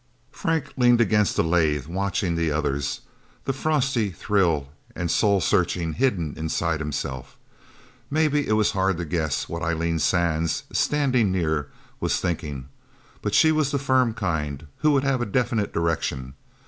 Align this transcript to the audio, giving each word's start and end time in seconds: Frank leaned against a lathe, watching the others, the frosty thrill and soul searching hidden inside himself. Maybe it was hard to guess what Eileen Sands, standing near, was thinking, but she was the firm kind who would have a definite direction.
Frank 0.31 0.73
leaned 0.77 0.99
against 0.99 1.37
a 1.37 1.43
lathe, 1.43 1.85
watching 1.85 2.33
the 2.33 2.51
others, 2.51 3.01
the 3.45 3.53
frosty 3.53 4.09
thrill 4.09 4.69
and 4.95 5.11
soul 5.11 5.39
searching 5.39 5.93
hidden 5.93 6.33
inside 6.37 6.79
himself. 6.79 7.37
Maybe 8.09 8.47
it 8.47 8.53
was 8.53 8.71
hard 8.71 8.97
to 8.97 9.05
guess 9.05 9.47
what 9.47 9.61
Eileen 9.61 9.99
Sands, 9.99 10.63
standing 10.73 11.31
near, 11.31 11.69
was 11.99 12.19
thinking, 12.19 12.67
but 13.21 13.35
she 13.35 13.51
was 13.51 13.69
the 13.69 13.77
firm 13.77 14.15
kind 14.15 14.65
who 14.77 14.89
would 14.93 15.03
have 15.03 15.21
a 15.21 15.25
definite 15.27 15.71
direction. 15.71 16.33